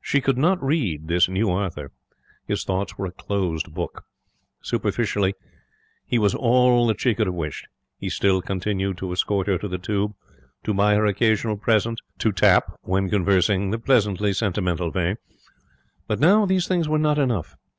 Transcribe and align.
She 0.00 0.22
could 0.22 0.38
not 0.38 0.64
read 0.64 1.06
this 1.06 1.28
new 1.28 1.50
Arthur. 1.50 1.92
His 2.46 2.64
thoughts 2.64 2.96
were 2.96 3.04
a 3.04 3.10
closed 3.12 3.74
book. 3.74 4.04
Superficially, 4.62 5.34
he 6.06 6.18
was 6.18 6.34
all 6.34 6.86
that 6.86 6.98
she 6.98 7.14
could 7.14 7.26
have 7.26 7.34
wished. 7.36 7.66
He 7.98 8.08
still 8.08 8.40
continued 8.40 8.96
to 8.96 9.12
escort 9.12 9.48
her 9.48 9.58
to 9.58 9.68
the 9.68 9.76
Tube, 9.76 10.14
to 10.64 10.72
buy 10.72 10.94
her 10.94 11.04
occasional 11.04 11.58
presents, 11.58 12.00
to 12.20 12.32
tap, 12.32 12.72
when 12.84 13.10
conversing, 13.10 13.70
the 13.70 13.78
pleasantly 13.78 14.32
sentimental 14.32 14.90
vein. 14.90 15.16
But 16.06 16.20
now 16.20 16.46
these 16.46 16.66
things 16.66 16.88
were 16.88 16.96
not 16.98 17.18
enough. 17.18 17.54